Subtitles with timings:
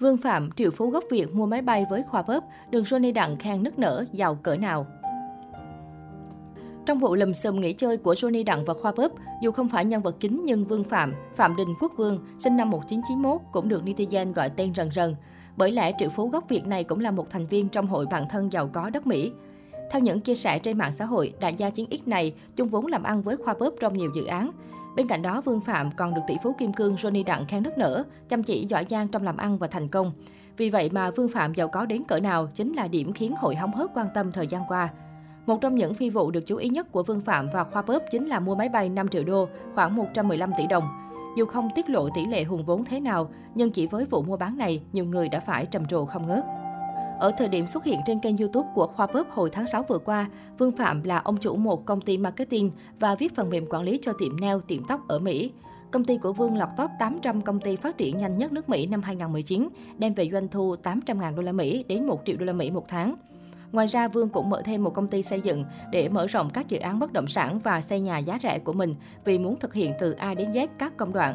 [0.00, 3.36] Vương Phạm, triệu phú gốc Việt mua máy bay với khoa bóp, đường Johnny Đặng
[3.36, 4.86] khen nức nở, giàu cỡ nào.
[6.86, 9.84] Trong vụ lùm xùm nghỉ chơi của Johnny Đặng và Khoa Bóp, dù không phải
[9.84, 13.82] nhân vật chính nhưng Vương Phạm, Phạm Đình Quốc Vương, sinh năm 1991 cũng được
[13.84, 15.14] netizen gọi tên rần rần.
[15.56, 18.28] Bởi lẽ triệu phú gốc Việt này cũng là một thành viên trong hội bạn
[18.30, 19.32] thân giàu có đất Mỹ.
[19.90, 22.86] Theo những chia sẻ trên mạng xã hội, đại gia chiến X này chung vốn
[22.86, 24.50] làm ăn với Khoa Bóp trong nhiều dự án.
[24.96, 27.78] Bên cạnh đó, Vương Phạm còn được tỷ phú kim cương Johnny Đặng khen nức
[27.78, 30.12] nở, chăm chỉ giỏi giang trong làm ăn và thành công.
[30.56, 33.56] Vì vậy mà Vương Phạm giàu có đến cỡ nào chính là điểm khiến hội
[33.56, 34.88] hóng hớt quan tâm thời gian qua.
[35.46, 38.02] Một trong những phi vụ được chú ý nhất của Vương Phạm và Khoa Bóp
[38.10, 40.84] chính là mua máy bay 5 triệu đô, khoảng 115 tỷ đồng.
[41.36, 44.36] Dù không tiết lộ tỷ lệ hùng vốn thế nào, nhưng chỉ với vụ mua
[44.36, 46.44] bán này, nhiều người đã phải trầm trồ không ngớt.
[47.18, 49.98] Ở thời điểm xuất hiện trên kênh YouTube của Khoa Bóp hồi tháng 6 vừa
[49.98, 53.82] qua, Vương Phạm là ông chủ một công ty marketing và viết phần mềm quản
[53.82, 55.52] lý cho tiệm nail, tiệm tóc ở Mỹ.
[55.90, 58.86] Công ty của Vương lọt top 800 công ty phát triển nhanh nhất nước Mỹ
[58.86, 59.68] năm 2019,
[59.98, 62.88] đem về doanh thu 800.000 đô la Mỹ đến 1 triệu đô la Mỹ một
[62.88, 63.14] tháng.
[63.72, 66.68] Ngoài ra, Vương cũng mở thêm một công ty xây dựng để mở rộng các
[66.68, 69.74] dự án bất động sản và xây nhà giá rẻ của mình vì muốn thực
[69.74, 71.34] hiện từ A đến Z các công đoạn.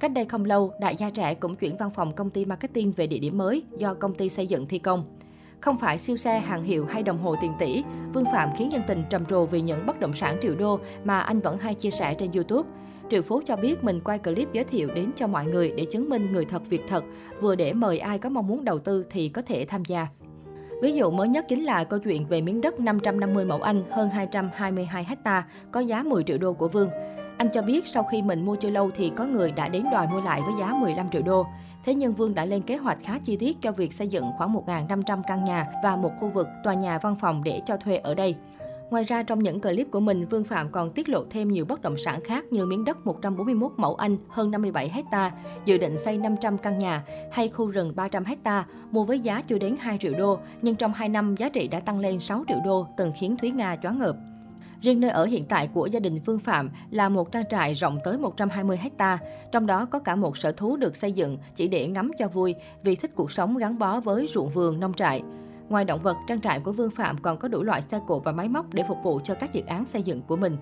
[0.00, 3.06] Cách đây không lâu, đại gia trẻ cũng chuyển văn phòng công ty marketing về
[3.06, 5.19] địa điểm mới do công ty xây dựng thi công.
[5.60, 8.82] Không phải siêu xe, hàng hiệu hay đồng hồ tiền tỷ, Vương Phạm khiến dân
[8.86, 11.90] tình trầm trồ vì những bất động sản triệu đô mà anh vẫn hay chia
[11.90, 12.68] sẻ trên YouTube.
[13.10, 16.08] Triệu Phú cho biết mình quay clip giới thiệu đến cho mọi người để chứng
[16.08, 17.04] minh người thật việc thật,
[17.40, 20.06] vừa để mời ai có mong muốn đầu tư thì có thể tham gia.
[20.82, 24.08] Ví dụ mới nhất chính là câu chuyện về miếng đất 550 mẫu Anh hơn
[24.08, 26.88] 222 ha có giá 10 triệu đô của Vương.
[27.40, 30.06] Anh cho biết sau khi mình mua chưa lâu thì có người đã đến đòi
[30.06, 31.46] mua lại với giá 15 triệu đô.
[31.84, 34.54] Thế nhưng Vương đã lên kế hoạch khá chi tiết cho việc xây dựng khoảng
[34.54, 38.14] 1.500 căn nhà và một khu vực tòa nhà văn phòng để cho thuê ở
[38.14, 38.34] đây.
[38.90, 41.82] Ngoài ra, trong những clip của mình, Vương Phạm còn tiết lộ thêm nhiều bất
[41.82, 45.32] động sản khác như miếng đất 141 mẫu Anh hơn 57 ha,
[45.64, 49.58] dự định xây 500 căn nhà, hay khu rừng 300 ha, mua với giá chưa
[49.58, 52.58] đến 2 triệu đô, nhưng trong 2 năm giá trị đã tăng lên 6 triệu
[52.64, 54.16] đô, từng khiến Thúy Nga choáng ngợp.
[54.82, 57.98] Riêng nơi ở hiện tại của gia đình Vương Phạm là một trang trại rộng
[58.04, 59.18] tới 120 ha,
[59.52, 62.54] trong đó có cả một sở thú được xây dựng chỉ để ngắm cho vui
[62.82, 65.22] vì thích cuộc sống gắn bó với ruộng vườn nông trại.
[65.68, 68.32] Ngoài động vật, trang trại của Vương Phạm còn có đủ loại xe cộ và
[68.32, 70.56] máy móc để phục vụ cho các dự án xây dựng của mình.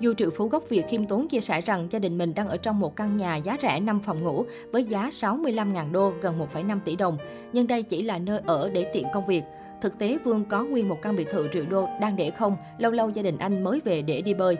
[0.00, 2.56] Dù triệu phú gốc Việt khiêm tốn chia sẻ rằng gia đình mình đang ở
[2.56, 6.80] trong một căn nhà giá rẻ 5 phòng ngủ với giá 65.000 đô, gần 1,5
[6.84, 7.18] tỷ đồng,
[7.52, 9.42] nhưng đây chỉ là nơi ở để tiện công việc.
[9.80, 12.92] Thực tế, Vương có nguyên một căn biệt thự triệu đô đang để không, lâu
[12.92, 14.56] lâu gia đình anh mới về để đi bơi.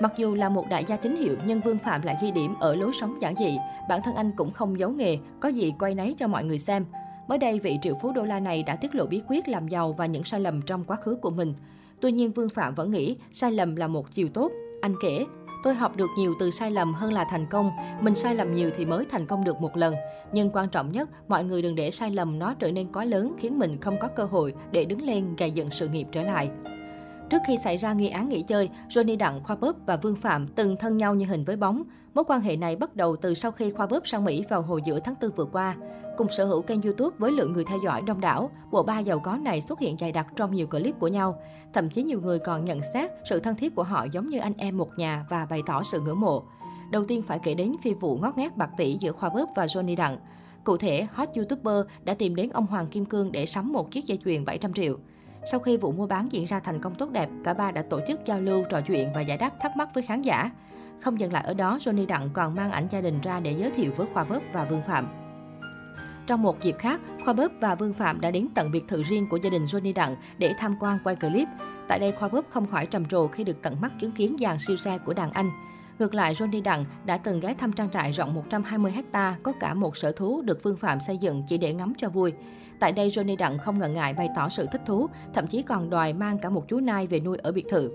[0.00, 2.74] Mặc dù là một đại gia chính hiệu, nhưng Vương Phạm lại ghi điểm ở
[2.74, 3.58] lối sống giản dị.
[3.88, 6.84] Bản thân anh cũng không giấu nghề, có gì quay nấy cho mọi người xem.
[7.28, 9.92] Mới đây, vị triệu phú đô la này đã tiết lộ bí quyết làm giàu
[9.92, 11.54] và những sai lầm trong quá khứ của mình.
[12.00, 14.52] Tuy nhiên, Vương Phạm vẫn nghĩ sai lầm là một chiều tốt.
[14.80, 15.24] Anh kể,
[15.62, 17.70] Tôi học được nhiều từ sai lầm hơn là thành công.
[18.00, 19.94] Mình sai lầm nhiều thì mới thành công được một lần.
[20.32, 23.34] Nhưng quan trọng nhất, mọi người đừng để sai lầm nó trở nên quá lớn
[23.38, 26.50] khiến mình không có cơ hội để đứng lên gây dựng sự nghiệp trở lại.
[27.30, 30.48] Trước khi xảy ra nghi án nghỉ chơi, Johnny Đặng, Khoa Bóp và Vương Phạm
[30.48, 31.82] từng thân nhau như hình với bóng.
[32.14, 34.80] Mối quan hệ này bắt đầu từ sau khi Khoa Bóp sang Mỹ vào hồi
[34.84, 35.76] giữa tháng 4 vừa qua.
[36.16, 39.18] Cùng sở hữu kênh YouTube với lượng người theo dõi đông đảo, bộ ba giàu
[39.18, 41.42] có này xuất hiện dày đặc trong nhiều clip của nhau.
[41.72, 44.54] Thậm chí nhiều người còn nhận xét sự thân thiết của họ giống như anh
[44.56, 46.42] em một nhà và bày tỏ sự ngưỡng mộ.
[46.90, 49.66] Đầu tiên phải kể đến phi vụ ngót ngát bạc tỷ giữa Khoa Bóp và
[49.66, 50.16] Johnny Đặng.
[50.64, 54.06] Cụ thể, hot YouTuber đã tìm đến ông Hoàng Kim Cương để sắm một chiếc
[54.06, 54.96] dây chuyền 700 triệu.
[55.44, 58.00] Sau khi vụ mua bán diễn ra thành công tốt đẹp, cả ba đã tổ
[58.08, 60.50] chức giao lưu, trò chuyện và giải đáp thắc mắc với khán giả.
[61.00, 63.70] Không dừng lại ở đó, Johnny Đặng còn mang ảnh gia đình ra để giới
[63.70, 65.08] thiệu với Khoa Bớp và Vương Phạm.
[66.26, 69.26] Trong một dịp khác, Khoa Bớp và Vương Phạm đã đến tận biệt thự riêng
[69.30, 71.48] của gia đình Johnny Đặng để tham quan quay clip.
[71.88, 74.56] Tại đây, Khoa Bớp không khỏi trầm trồ khi được tận mắt chứng kiến dàn
[74.58, 75.50] siêu xe của đàn anh.
[76.00, 79.74] Ngược lại, Johnny Đặng đã từng ghé thăm trang trại rộng 120 ha, có cả
[79.74, 82.32] một sở thú được Phương Phạm xây dựng chỉ để ngắm cho vui.
[82.78, 85.90] Tại đây, Johnny Đặng không ngần ngại bày tỏ sự thích thú, thậm chí còn
[85.90, 87.90] đòi mang cả một chú nai về nuôi ở biệt thự.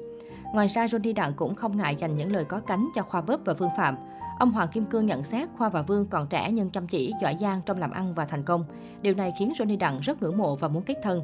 [0.53, 3.39] Ngoài ra, Johnny Đặng cũng không ngại dành những lời có cánh cho Khoa Bớp
[3.45, 3.97] và Phương Phạm.
[4.39, 7.35] Ông Hoàng Kim Cương nhận xét Khoa và Vương còn trẻ nhưng chăm chỉ, giỏi
[7.39, 8.65] giang trong làm ăn và thành công.
[9.01, 11.23] Điều này khiến Johnny Đặng rất ngưỡng mộ và muốn kết thân.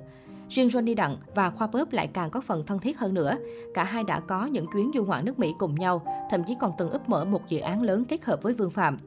[0.52, 3.38] Riêng Johnny Đặng và Khoa Bớp lại càng có phần thân thiết hơn nữa.
[3.74, 6.72] Cả hai đã có những chuyến du ngoạn nước Mỹ cùng nhau, thậm chí còn
[6.78, 8.98] từng ấp mở một dự án lớn kết hợp với Vương Phạm.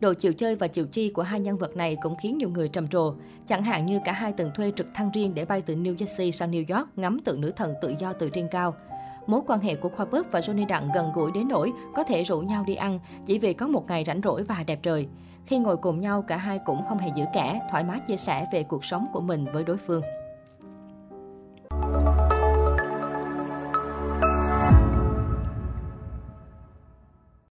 [0.00, 2.68] Độ chiều chơi và chiều chi của hai nhân vật này cũng khiến nhiều người
[2.68, 3.14] trầm trồ.
[3.46, 6.30] Chẳng hạn như cả hai từng thuê trực thăng riêng để bay từ New Jersey
[6.30, 8.74] sang New York ngắm tượng nữ thần tự do từ trên cao.
[9.26, 12.22] Mối quan hệ của Khoa Bớp và Johnny Đặng gần gũi đến nỗi có thể
[12.22, 15.08] rủ nhau đi ăn chỉ vì có một ngày rảnh rỗi và đẹp trời.
[15.46, 18.46] Khi ngồi cùng nhau, cả hai cũng không hề giữ kẻ, thoải mái chia sẻ
[18.52, 20.02] về cuộc sống của mình với đối phương.